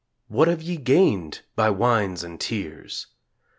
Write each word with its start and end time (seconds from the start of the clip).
What 0.29 0.47
have 0.47 0.63
ye 0.63 0.77
gained 0.77 1.41
by 1.55 1.69
whines 1.69 2.23
and 2.23 2.41
tears? 2.41 3.05